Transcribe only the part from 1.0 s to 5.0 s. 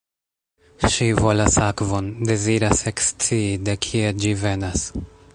volas akvon— deziras ekscii de kie ĝi venas.